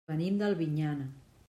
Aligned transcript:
Venim 0.11 0.39
d'Albinyana. 0.39 1.09